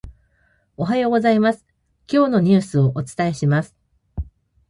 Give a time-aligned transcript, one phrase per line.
[0.77, 1.63] おはようございます、
[2.11, 3.75] 今日のニュースをお伝えします。